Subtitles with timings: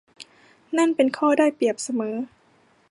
[0.77, 2.15] นั่นเป็นข้อได้เปรียบเสมอ